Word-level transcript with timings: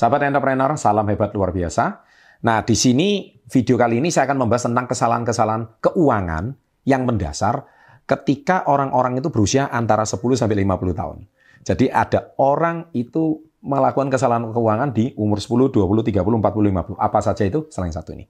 Sahabat 0.00 0.24
entrepreneur, 0.24 0.72
salam 0.80 1.04
hebat 1.12 1.28
luar 1.36 1.52
biasa. 1.52 2.00
Nah, 2.48 2.64
di 2.64 2.72
sini 2.72 3.36
video 3.52 3.76
kali 3.76 4.00
ini 4.00 4.08
saya 4.08 4.32
akan 4.32 4.48
membahas 4.48 4.64
tentang 4.64 4.88
kesalahan-kesalahan 4.88 5.76
keuangan 5.76 6.56
yang 6.88 7.04
mendasar 7.04 7.68
ketika 8.08 8.64
orang-orang 8.64 9.20
itu 9.20 9.28
berusia 9.28 9.68
antara 9.68 10.08
10 10.08 10.40
sampai 10.40 10.64
50 10.64 10.96
tahun. 10.96 11.28
Jadi 11.68 11.92
ada 11.92 12.32
orang 12.40 12.88
itu 12.96 13.44
melakukan 13.60 14.08
kesalahan 14.08 14.48
keuangan 14.48 14.88
di 14.96 15.12
umur 15.20 15.36
10, 15.36 15.68
20, 15.68 16.00
30, 16.08 16.16
40, 16.16 16.96
50. 16.96 16.96
Apa 16.96 17.20
saja 17.20 17.44
itu 17.44 17.68
selain 17.68 17.92
satu 17.92 18.16
ini. 18.16 18.24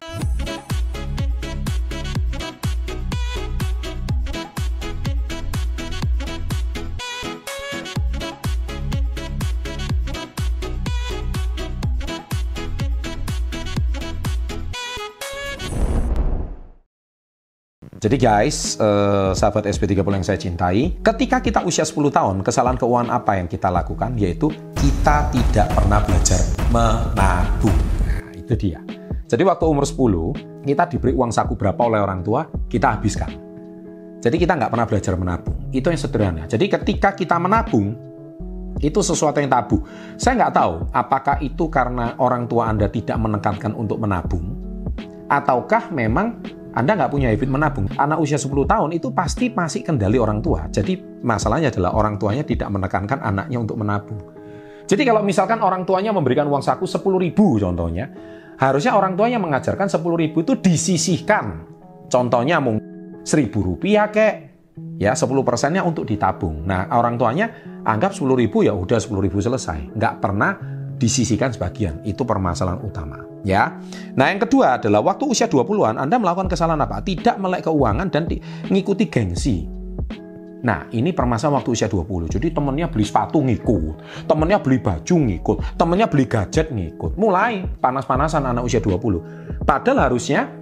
Jadi 18.01 18.17
guys, 18.17 18.81
eh, 18.81 19.31
sahabat 19.37 19.69
SP30 19.69 20.01
yang 20.01 20.25
saya 20.25 20.41
cintai, 20.41 20.97
ketika 21.05 21.37
kita 21.45 21.61
usia 21.69 21.85
10 21.85 22.09
tahun, 22.09 22.41
kesalahan 22.41 22.81
keuangan 22.81 23.13
apa 23.13 23.37
yang 23.37 23.45
kita 23.45 23.69
lakukan? 23.69 24.17
Yaitu 24.17 24.49
kita 24.73 25.29
tidak 25.29 25.69
pernah 25.69 26.01
belajar 26.01 26.41
menabung. 26.73 27.77
Nah, 28.09 28.33
itu 28.33 28.57
dia. 28.57 28.81
Jadi 29.29 29.45
waktu 29.45 29.65
umur 29.69 29.85
10, 29.85 30.33
kita 30.65 30.89
diberi 30.89 31.13
uang 31.13 31.29
saku 31.29 31.61
berapa 31.61 31.77
oleh 31.77 32.01
orang 32.01 32.25
tua, 32.25 32.49
kita 32.73 32.97
habiskan. 32.97 33.37
Jadi 34.25 34.37
kita 34.41 34.57
nggak 34.57 34.73
pernah 34.73 34.89
belajar 34.89 35.13
menabung. 35.21 35.69
Itu 35.69 35.93
yang 35.93 36.01
sederhana. 36.01 36.49
Jadi 36.49 36.73
ketika 36.73 37.13
kita 37.13 37.37
menabung, 37.37 37.93
itu 38.81 39.05
sesuatu 39.05 39.45
yang 39.45 39.53
tabu. 39.53 39.85
Saya 40.17 40.41
nggak 40.41 40.55
tahu 40.57 40.75
apakah 40.97 41.37
itu 41.45 41.69
karena 41.69 42.17
orang 42.17 42.49
tua 42.49 42.73
Anda 42.73 42.89
tidak 42.89 43.21
menekankan 43.21 43.77
untuk 43.77 44.01
menabung, 44.01 44.57
ataukah 45.29 45.93
memang 45.93 46.60
anda 46.71 46.95
nggak 46.95 47.11
punya 47.11 47.35
habit 47.35 47.51
menabung. 47.51 47.87
Anak 47.99 48.23
usia 48.23 48.39
10 48.39 48.55
tahun 48.63 48.91
itu 48.95 49.11
pasti 49.11 49.51
masih 49.51 49.83
kendali 49.83 50.23
orang 50.23 50.39
tua. 50.39 50.71
Jadi 50.71 51.23
masalahnya 51.23 51.75
adalah 51.75 51.99
orang 51.99 52.15
tuanya 52.15 52.47
tidak 52.47 52.71
menekankan 52.71 53.19
anaknya 53.19 53.59
untuk 53.59 53.75
menabung. 53.75 54.23
Jadi 54.87 55.03
kalau 55.03 55.23
misalkan 55.23 55.59
orang 55.63 55.83
tuanya 55.83 56.15
memberikan 56.15 56.47
uang 56.47 56.63
saku 56.63 56.87
10 56.87 57.03
ribu 57.19 57.59
contohnya, 57.59 58.11
harusnya 58.59 58.95
orang 58.95 59.19
tuanya 59.19 59.43
mengajarkan 59.43 59.91
10 59.91 60.03
ribu 60.15 60.47
itu 60.47 60.55
disisihkan. 60.59 61.67
Contohnya 62.11 62.63
mungkin 62.63 63.23
1000 63.23 63.51
rupiah 63.51 64.11
kek, 64.11 64.35
ya 64.99 65.15
10 65.15 65.27
persennya 65.43 65.83
untuk 65.83 66.07
ditabung. 66.07 66.67
Nah 66.67 66.87
orang 66.95 67.19
tuanya 67.19 67.51
anggap 67.83 68.15
10 68.15 68.31
ribu 68.39 68.63
ya 68.63 68.75
udah 68.75 68.99
10 68.99 69.27
ribu 69.27 69.43
selesai. 69.43 69.95
Nggak 69.95 70.15
pernah 70.23 70.55
disisihkan 70.99 71.51
sebagian. 71.51 72.03
Itu 72.07 72.23
permasalahan 72.23 72.83
utama 72.83 73.30
ya. 73.47 73.79
Nah, 74.17 74.29
yang 74.29 74.41
kedua 74.43 74.81
adalah 74.81 75.01
waktu 75.05 75.31
usia 75.31 75.47
20-an 75.47 75.97
Anda 75.97 76.17
melakukan 76.19 76.51
kesalahan 76.51 76.81
apa? 76.83 77.01
Tidak 77.01 77.39
melek 77.41 77.67
keuangan 77.69 78.09
dan 78.11 78.27
mengikuti 78.69 79.07
gengsi. 79.07 79.69
Nah, 80.61 80.85
ini 80.93 81.17
permasalahan 81.17 81.65
waktu 81.65 81.73
usia 81.73 81.89
20. 81.89 82.29
Jadi 82.29 82.53
temennya 82.53 82.93
beli 82.93 83.05
sepatu 83.09 83.41
ngikut, 83.41 84.29
temennya 84.29 84.61
beli 84.61 84.77
baju 84.77 85.15
ngikut, 85.17 85.57
temennya 85.81 86.05
beli 86.05 86.25
gadget 86.29 86.69
ngikut. 86.69 87.17
Mulai 87.17 87.65
panas-panasan 87.81 88.45
anak 88.45 88.69
usia 88.69 88.85
20. 88.85 89.65
Padahal 89.65 90.13
harusnya 90.13 90.53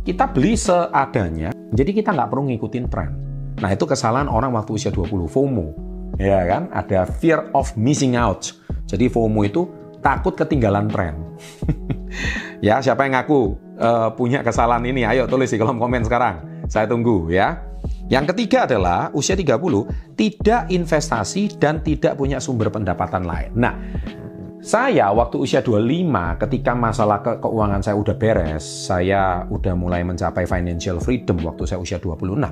kita 0.00 0.32
beli 0.32 0.56
seadanya, 0.56 1.52
jadi 1.76 1.90
kita 1.92 2.16
nggak 2.16 2.28
perlu 2.32 2.48
ngikutin 2.48 2.84
tren. 2.88 3.10
Nah, 3.60 3.70
itu 3.70 3.84
kesalahan 3.84 4.32
orang 4.32 4.56
waktu 4.56 4.80
usia 4.80 4.88
20, 4.88 5.28
FOMO. 5.28 5.66
Ya 6.16 6.40
kan? 6.48 6.72
Ada 6.72 7.04
fear 7.04 7.52
of 7.52 7.74
missing 7.76 8.16
out. 8.16 8.48
Jadi 8.88 9.12
FOMO 9.12 9.44
itu 9.44 9.68
takut 10.04 10.36
ketinggalan 10.36 10.92
tren. 10.92 11.16
ya, 12.66 12.84
siapa 12.84 13.08
yang 13.08 13.16
ngaku 13.16 13.56
uh, 13.80 14.12
punya 14.12 14.44
kesalahan 14.44 14.84
ini? 14.84 15.08
Ayo 15.08 15.24
tulis 15.24 15.48
di 15.48 15.56
kolom 15.56 15.80
komen 15.80 16.04
sekarang. 16.04 16.68
Saya 16.68 16.84
tunggu 16.84 17.32
ya. 17.32 17.72
Yang 18.12 18.36
ketiga 18.36 18.68
adalah 18.68 19.08
usia 19.16 19.32
30 19.32 19.56
tidak 20.12 20.68
investasi 20.68 21.56
dan 21.56 21.80
tidak 21.80 22.20
punya 22.20 22.36
sumber 22.36 22.68
pendapatan 22.68 23.24
lain. 23.24 23.56
Nah, 23.56 23.80
saya 24.60 25.08
waktu 25.12 25.40
usia 25.40 25.60
25 25.64 26.40
ketika 26.40 26.72
masalah 26.76 27.24
ke 27.24 27.40
keuangan 27.40 27.80
saya 27.80 27.96
udah 27.96 28.16
beres, 28.16 28.64
saya 28.64 29.48
udah 29.48 29.72
mulai 29.72 30.04
mencapai 30.04 30.44
financial 30.44 31.00
freedom 31.00 31.40
waktu 31.44 31.64
saya 31.64 31.80
usia 31.80 31.96
26. 31.96 32.44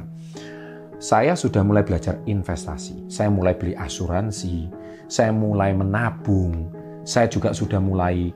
Saya 1.01 1.37
sudah 1.37 1.65
mulai 1.65 1.85
belajar 1.85 2.21
investasi. 2.25 3.13
Saya 3.13 3.29
mulai 3.29 3.57
beli 3.57 3.77
asuransi, 3.77 4.69
saya 5.09 5.33
mulai 5.33 5.77
menabung, 5.77 6.82
saya 7.03 7.27
juga 7.27 7.51
sudah 7.55 7.79
mulai 7.83 8.31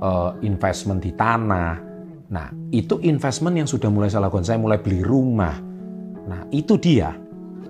uh, 0.00 0.36
investment 0.44 1.04
di 1.04 1.12
tanah. 1.16 1.80
Nah, 2.30 2.48
itu 2.70 3.02
investment 3.02 3.58
yang 3.58 3.68
sudah 3.68 3.90
mulai 3.90 4.08
saya 4.08 4.28
lakukan. 4.30 4.46
Saya 4.46 4.60
mulai 4.62 4.78
beli 4.78 5.02
rumah. 5.02 5.58
Nah, 6.28 6.46
itu 6.54 6.78
dia. 6.78 7.10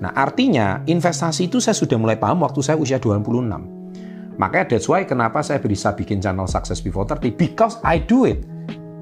Nah, 0.01 0.13
artinya 0.17 0.85
investasi 0.85 1.49
itu 1.49 1.61
saya 1.61 1.77
sudah 1.77 1.97
mulai 1.97 2.17
paham 2.17 2.45
waktu 2.45 2.61
saya 2.61 2.77
usia 2.77 3.01
26. 3.01 3.81
Makanya 4.41 4.73
that's 4.73 4.89
why 4.89 5.05
kenapa 5.05 5.45
saya 5.45 5.61
bisa 5.61 5.93
bikin 5.93 6.25
channel 6.25 6.49
Success 6.49 6.81
Before 6.81 7.05
30 7.05 7.37
because 7.37 7.77
I 7.85 8.01
do 8.01 8.25
it. 8.25 8.41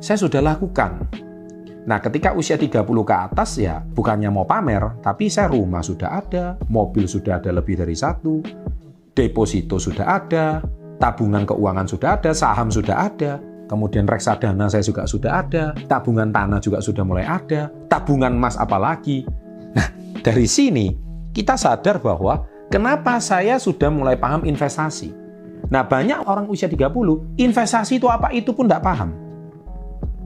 Saya 0.02 0.18
sudah 0.18 0.42
lakukan. 0.42 1.06
Nah, 1.88 2.02
ketika 2.02 2.34
usia 2.36 2.58
30 2.58 2.84
ke 2.84 3.14
atas 3.14 3.56
ya 3.56 3.80
bukannya 3.80 4.28
mau 4.28 4.44
pamer, 4.44 5.00
tapi 5.00 5.30
saya 5.30 5.48
rumah 5.48 5.80
sudah 5.80 6.20
ada, 6.20 6.58
mobil 6.68 7.08
sudah 7.08 7.40
ada 7.40 7.54
lebih 7.54 7.80
dari 7.80 7.96
satu, 7.96 8.44
deposito 9.16 9.80
sudah 9.80 10.04
ada, 10.04 10.60
tabungan 10.98 11.46
keuangan 11.46 11.86
sudah 11.86 12.18
ada, 12.18 12.30
saham 12.34 12.68
sudah 12.68 13.08
ada, 13.10 13.38
kemudian 13.70 14.08
reksadana 14.08 14.66
saya 14.66 14.82
juga 14.82 15.04
sudah 15.04 15.44
ada, 15.44 15.76
tabungan 15.86 16.32
tanah 16.32 16.58
juga 16.58 16.82
sudah 16.82 17.04
mulai 17.06 17.28
ada, 17.28 17.70
tabungan 17.86 18.34
emas 18.34 18.58
apalagi. 18.58 19.22
Nah, 19.76 19.88
dari 20.24 20.48
sini 20.48 20.90
kita 21.30 21.54
sadar 21.54 22.02
bahwa 22.02 22.42
kenapa 22.72 23.20
saya 23.22 23.60
sudah 23.60 23.92
mulai 23.92 24.18
paham 24.18 24.42
investasi. 24.42 25.14
Nah, 25.68 25.84
banyak 25.84 26.24
orang 26.24 26.48
usia 26.48 26.66
30, 26.66 27.36
investasi 27.36 28.00
itu 28.00 28.08
apa 28.08 28.32
itu 28.32 28.56
pun 28.56 28.64
tidak 28.66 28.82
paham. 28.82 29.12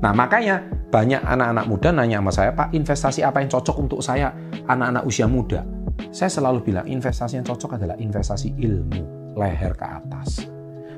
Nah, 0.02 0.14
makanya 0.14 0.62
banyak 0.90 1.22
anak-anak 1.22 1.66
muda 1.66 1.88
nanya 1.90 2.22
sama 2.22 2.32
saya, 2.34 2.50
Pak, 2.54 2.74
investasi 2.74 3.26
apa 3.26 3.42
yang 3.42 3.50
cocok 3.50 3.76
untuk 3.78 4.00
saya, 4.02 4.30
anak-anak 4.70 5.02
usia 5.06 5.26
muda? 5.26 5.66
Saya 6.14 6.30
selalu 6.30 6.62
bilang, 6.62 6.86
investasi 6.86 7.38
yang 7.42 7.46
cocok 7.46 7.80
adalah 7.80 7.96
investasi 7.98 8.54
ilmu, 8.58 9.34
leher 9.34 9.72
ke 9.74 9.86
atas. 9.86 10.51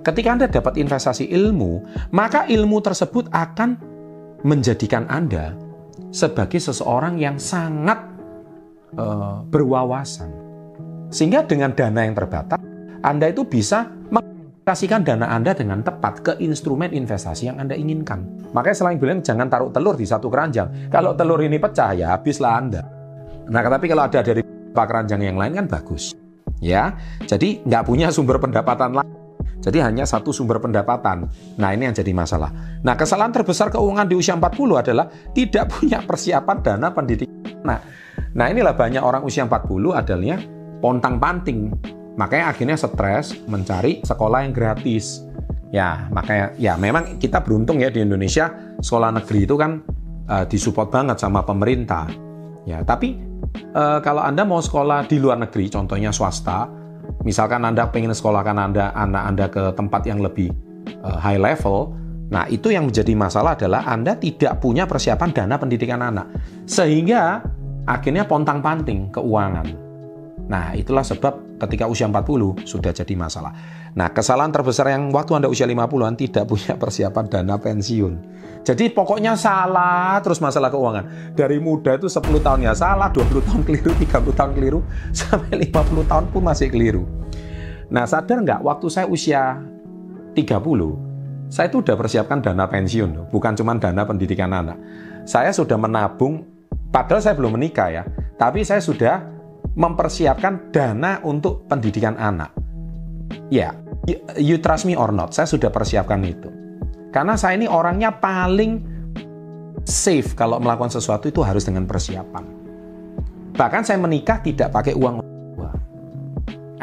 Ketika 0.04 0.36
Anda 0.36 0.46
dapat 0.52 0.76
investasi 0.76 1.32
ilmu, 1.32 1.80
maka 2.12 2.44
ilmu 2.44 2.76
tersebut 2.84 3.32
akan 3.32 3.80
menjadikan 4.44 5.08
Anda 5.08 5.56
sebagai 6.12 6.60
seseorang 6.60 7.16
yang 7.16 7.40
sangat 7.40 8.04
uh, 9.00 9.40
berwawasan. 9.48 10.28
Sehingga 11.08 11.48
dengan 11.48 11.72
dana 11.72 12.04
yang 12.04 12.12
terbatas, 12.12 12.60
Anda 13.00 13.32
itu 13.32 13.48
bisa 13.48 13.88
mengasihkan 14.12 15.08
dana 15.08 15.24
Anda 15.32 15.56
dengan 15.56 15.80
tepat 15.80 16.14
ke 16.20 16.32
instrumen 16.36 16.92
investasi 16.92 17.48
yang 17.48 17.56
Anda 17.56 17.72
inginkan. 17.72 18.52
Makanya 18.52 18.76
selain 18.76 19.00
bilang 19.00 19.24
jangan 19.24 19.48
taruh 19.48 19.72
telur 19.72 19.96
di 19.96 20.04
satu 20.04 20.28
keranjang. 20.28 20.92
Kalau 20.92 21.16
telur 21.16 21.40
ini 21.40 21.56
pecah 21.56 21.96
ya 21.96 22.12
habislah 22.12 22.60
Anda. 22.60 22.84
Nah, 23.48 23.60
tapi 23.64 23.88
kalau 23.88 24.04
ada 24.04 24.20
dari 24.20 24.44
pak 24.44 24.84
keranjang 24.84 25.32
yang 25.32 25.40
lain 25.40 25.64
kan 25.64 25.66
bagus. 25.80 26.12
Ya, 26.60 26.92
jadi 27.24 27.64
nggak 27.64 27.88
punya 27.88 28.12
sumber 28.12 28.36
pendapatan 28.36 29.00
lain 29.00 29.23
jadi 29.64 29.88
hanya 29.88 30.04
satu 30.04 30.30
sumber 30.30 30.60
pendapatan. 30.60 31.28
Nah 31.56 31.70
ini 31.72 31.88
yang 31.88 31.96
jadi 31.96 32.12
masalah. 32.12 32.80
Nah 32.84 32.94
kesalahan 32.98 33.32
terbesar 33.32 33.72
keuangan 33.72 34.04
di 34.04 34.14
usia 34.18 34.36
40 34.36 34.82
adalah 34.82 35.06
tidak 35.32 35.64
punya 35.72 36.04
persiapan 36.04 36.56
dana 36.60 36.88
pendidikan. 36.92 37.64
Nah, 37.64 37.78
nah 38.36 38.46
inilah 38.52 38.76
banyak 38.76 39.00
orang 39.00 39.24
usia 39.24 39.48
40 39.48 39.96
adalah 39.96 40.38
pontang 40.84 41.16
panting. 41.16 41.72
Makanya 42.14 42.52
akhirnya 42.52 42.76
stres 42.76 43.34
mencari 43.48 44.04
sekolah 44.04 44.44
yang 44.44 44.52
gratis. 44.52 45.24
Ya, 45.74 46.06
makanya 46.14 46.54
ya 46.54 46.78
memang 46.78 47.18
kita 47.18 47.42
beruntung 47.42 47.82
ya 47.82 47.90
di 47.90 47.98
Indonesia 47.98 48.76
sekolah 48.78 49.10
negeri 49.10 49.42
itu 49.42 49.58
kan 49.58 49.82
uh, 50.30 50.44
disupport 50.46 50.92
banget 50.92 51.16
sama 51.18 51.42
pemerintah. 51.42 52.06
Ya, 52.62 52.84
tapi 52.86 53.18
uh, 53.74 53.98
kalau 54.04 54.22
Anda 54.22 54.46
mau 54.46 54.62
sekolah 54.62 55.10
di 55.10 55.18
luar 55.18 55.42
negeri, 55.42 55.66
contohnya 55.72 56.14
swasta, 56.14 56.70
Misalkan 57.24 57.64
Anda 57.64 57.88
pengen 57.88 58.12
sekolahkan 58.12 58.56
Anda 58.56 58.92
anak 58.92 59.22
Anda 59.24 59.46
ke 59.48 59.62
tempat 59.72 60.04
yang 60.04 60.20
lebih 60.20 60.52
uh, 61.00 61.16
high 61.16 61.40
level, 61.40 61.96
nah 62.28 62.44
itu 62.46 62.68
yang 62.68 62.86
menjadi 62.88 63.16
masalah 63.16 63.56
adalah 63.56 63.88
Anda 63.88 64.14
tidak 64.20 64.60
punya 64.60 64.84
persiapan 64.84 65.32
dana 65.32 65.56
pendidikan 65.56 66.04
anak. 66.04 66.28
Sehingga 66.68 67.40
akhirnya 67.88 68.28
pontang-panting 68.28 69.12
keuangan. 69.12 69.68
Nah, 70.44 70.76
itulah 70.76 71.04
sebab 71.04 71.40
ketika 71.64 71.88
usia 71.88 72.06
40 72.06 72.68
sudah 72.68 72.92
jadi 72.92 73.14
masalah. 73.16 73.52
Nah, 73.94 74.10
kesalahan 74.12 74.52
terbesar 74.52 74.90
yang 74.90 75.10
waktu 75.10 75.38
Anda 75.38 75.48
usia 75.48 75.64
50-an 75.64 76.14
tidak 76.18 76.44
punya 76.46 76.76
persiapan 76.82 77.24
dana 77.30 77.56
pensiun. 77.56 78.14
Jadi 78.64 78.96
pokoknya 78.96 79.36
salah 79.36 80.16
terus 80.24 80.40
masalah 80.40 80.72
keuangan. 80.72 81.36
Dari 81.36 81.60
muda 81.60 82.00
itu 82.00 82.08
10 82.08 82.24
tahun 82.40 82.64
ya 82.64 82.72
salah, 82.72 83.12
20 83.12 83.44
tahun 83.44 83.62
keliru, 83.62 83.92
30 83.92 84.38
tahun 84.38 84.52
keliru, 84.56 84.80
sampai 85.20 85.68
50 85.68 86.10
tahun 86.10 86.24
pun 86.32 86.42
masih 86.42 86.72
keliru. 86.72 87.04
Nah, 87.92 88.08
sadar 88.08 88.40
nggak 88.40 88.60
waktu 88.64 88.86
saya 88.88 89.06
usia 89.06 89.60
30, 90.32 91.52
saya 91.52 91.68
itu 91.68 91.78
udah 91.84 91.94
persiapkan 91.94 92.40
dana 92.40 92.64
pensiun, 92.64 93.28
bukan 93.28 93.52
cuma 93.54 93.76
dana 93.76 94.02
pendidikan 94.08 94.50
anak. 94.50 94.80
Saya 95.28 95.52
sudah 95.52 95.76
menabung, 95.76 96.42
padahal 96.88 97.20
saya 97.20 97.36
belum 97.36 97.60
menikah 97.60 97.92
ya, 97.92 98.02
tapi 98.40 98.64
saya 98.64 98.80
sudah 98.80 99.33
mempersiapkan 99.74 100.70
dana 100.70 101.18
untuk 101.26 101.66
pendidikan 101.66 102.14
anak. 102.18 102.54
Ya, 103.50 103.74
you, 104.06 104.18
you 104.38 104.56
trust 104.62 104.86
me 104.86 104.94
or 104.94 105.10
not, 105.10 105.34
saya 105.34 105.46
sudah 105.50 105.70
persiapkan 105.70 106.22
itu. 106.22 106.50
Karena 107.10 107.38
saya 107.38 107.54
ini 107.54 107.70
orangnya 107.70 108.10
paling 108.10 108.82
safe 109.86 110.34
kalau 110.34 110.58
melakukan 110.58 110.90
sesuatu 110.90 111.30
itu 111.30 111.42
harus 111.42 111.62
dengan 111.62 111.86
persiapan. 111.86 112.44
Bahkan 113.54 113.82
saya 113.86 113.98
menikah 114.02 114.42
tidak 114.42 114.74
pakai 114.74 114.98
uang 114.98 115.22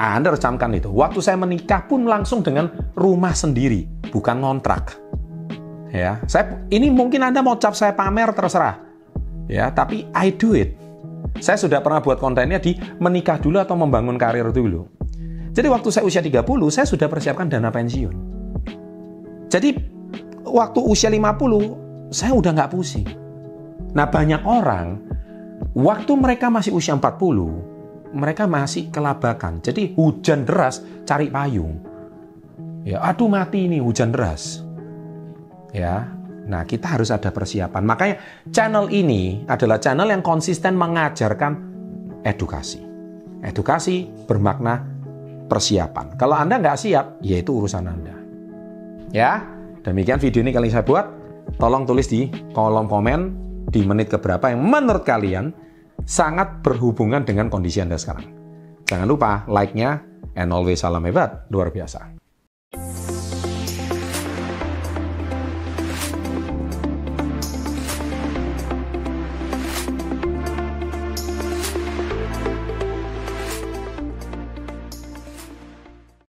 Nah, 0.02 0.18
Anda 0.18 0.34
harus 0.34 0.42
itu. 0.42 0.90
Waktu 0.90 1.22
saya 1.22 1.38
menikah 1.38 1.86
pun 1.86 2.10
langsung 2.10 2.42
dengan 2.42 2.74
rumah 2.98 3.38
sendiri, 3.38 3.86
bukan 4.10 4.42
kontrak. 4.42 4.98
Ya, 5.94 6.18
saya 6.26 6.58
ini 6.74 6.90
mungkin 6.90 7.22
Anda 7.22 7.46
mau 7.46 7.62
cap 7.62 7.78
saya 7.78 7.94
pamer 7.94 8.34
terserah. 8.34 8.82
Ya, 9.46 9.70
tapi 9.70 10.10
I 10.18 10.34
do 10.34 10.58
it. 10.58 10.74
Saya 11.40 11.58
sudah 11.58 11.80
pernah 11.80 12.04
buat 12.04 12.20
kontennya 12.20 12.60
di 12.60 12.76
menikah 13.00 13.40
dulu 13.40 13.62
atau 13.62 13.78
membangun 13.80 14.20
karir 14.20 14.52
dulu. 14.52 14.84
Jadi 15.52 15.68
waktu 15.68 15.90
saya 15.92 16.04
usia 16.08 16.24
30, 16.24 16.44
saya 16.72 16.88
sudah 16.88 17.08
persiapkan 17.12 17.48
dana 17.48 17.72
pensiun. 17.72 18.16
Jadi 19.52 19.70
waktu 20.48 20.80
usia 20.80 21.12
50, 21.12 22.12
saya 22.12 22.32
udah 22.36 22.52
nggak 22.56 22.72
pusing. 22.72 23.08
Nah 23.92 24.08
banyak 24.08 24.48
orang, 24.48 25.00
waktu 25.76 26.12
mereka 26.16 26.48
masih 26.48 26.72
usia 26.72 26.96
40, 26.96 28.16
mereka 28.16 28.48
masih 28.48 28.88
kelabakan. 28.92 29.60
Jadi 29.60 29.96
hujan 29.96 30.48
deras 30.48 30.80
cari 31.04 31.28
payung. 31.28 31.84
Ya, 32.88 33.04
aduh 33.04 33.30
mati 33.30 33.68
ini 33.68 33.78
hujan 33.84 34.10
deras. 34.16 34.64
Ya. 35.76 36.21
Nah, 36.52 36.68
kita 36.68 37.00
harus 37.00 37.08
ada 37.16 37.32
persiapan. 37.32 37.84
Makanya 37.88 38.16
channel 38.52 38.92
ini 38.92 39.48
adalah 39.48 39.80
channel 39.80 40.12
yang 40.12 40.20
konsisten 40.20 40.76
mengajarkan 40.76 41.52
edukasi. 42.28 42.84
Edukasi 43.40 44.12
bermakna 44.28 44.84
persiapan. 45.48 46.20
Kalau 46.20 46.36
Anda 46.36 46.60
nggak 46.60 46.78
siap, 46.78 47.24
ya 47.24 47.40
itu 47.40 47.56
urusan 47.56 47.88
Anda. 47.88 48.16
Ya, 49.16 49.48
demikian 49.88 50.20
video 50.20 50.44
ini 50.44 50.52
kali 50.52 50.68
saya 50.68 50.84
buat. 50.84 51.08
Tolong 51.56 51.88
tulis 51.88 52.06
di 52.12 52.28
kolom 52.52 52.86
komen 52.86 53.20
di 53.72 53.82
menit 53.88 54.12
keberapa 54.12 54.52
yang 54.52 54.62
menurut 54.62 55.08
kalian 55.08 55.56
sangat 56.04 56.62
berhubungan 56.62 57.24
dengan 57.24 57.48
kondisi 57.48 57.80
Anda 57.80 57.96
sekarang. 57.96 58.28
Jangan 58.92 59.08
lupa 59.08 59.48
like-nya, 59.48 60.04
and 60.36 60.52
always 60.52 60.84
salam 60.84 61.08
hebat, 61.08 61.48
luar 61.48 61.72
biasa. 61.72 62.21